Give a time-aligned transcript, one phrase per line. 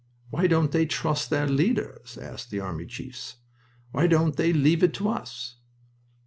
[0.31, 3.35] "Why don't they trust their leaders?" asked the army chiefs.
[3.91, 5.57] "Why don't they leave it to us?"